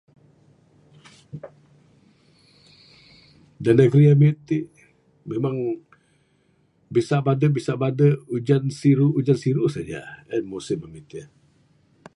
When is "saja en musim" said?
9.75-10.79